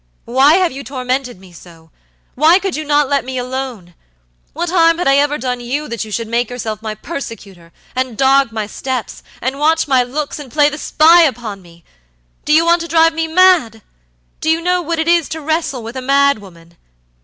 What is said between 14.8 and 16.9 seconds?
what it is to wrestle with a mad woman?